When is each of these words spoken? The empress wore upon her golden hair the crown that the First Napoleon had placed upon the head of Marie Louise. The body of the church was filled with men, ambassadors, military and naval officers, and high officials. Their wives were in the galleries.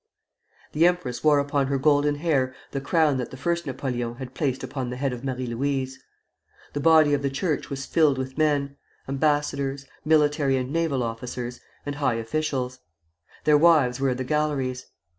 The 0.71 0.87
empress 0.87 1.23
wore 1.23 1.37
upon 1.37 1.67
her 1.67 1.77
golden 1.77 2.15
hair 2.15 2.55
the 2.71 2.81
crown 2.81 3.17
that 3.17 3.29
the 3.29 3.37
First 3.37 3.67
Napoleon 3.67 4.15
had 4.15 4.33
placed 4.33 4.63
upon 4.63 4.89
the 4.89 4.95
head 4.95 5.13
of 5.13 5.23
Marie 5.23 5.45
Louise. 5.45 6.03
The 6.73 6.79
body 6.79 7.13
of 7.13 7.21
the 7.21 7.29
church 7.29 7.69
was 7.69 7.85
filled 7.85 8.17
with 8.17 8.35
men, 8.35 8.77
ambassadors, 9.07 9.85
military 10.03 10.57
and 10.57 10.73
naval 10.73 11.03
officers, 11.03 11.59
and 11.85 11.97
high 12.01 12.15
officials. 12.15 12.79
Their 13.43 13.59
wives 13.59 13.99
were 13.99 14.09
in 14.09 14.17
the 14.17 14.23
galleries. 14.23 14.87